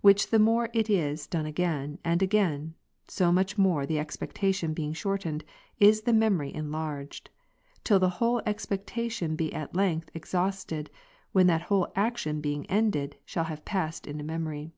[0.00, 2.76] Which the more it is done again and again,
[3.08, 5.44] so much the more the expectation being shortened,
[5.78, 7.28] is the memory enlarged;
[7.84, 10.88] till the whole expectation be at length exhausted,
[11.32, 14.72] when that whole action being ended, shall have passed into memory.